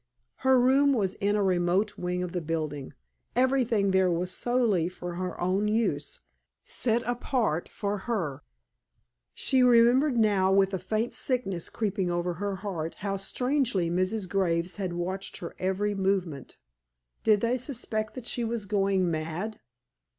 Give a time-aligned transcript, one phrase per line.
[0.37, 2.93] Her room was in a remote wing of the building.
[3.35, 6.21] Everything there was solely for her own use,
[6.65, 8.41] set apart for her.
[9.35, 14.27] She remembered now, with a faint sickness creeping over her heart, how strangely Mrs.
[14.27, 16.57] Graves had watched her every movement.
[17.23, 19.59] Did they suspect that she was going mad?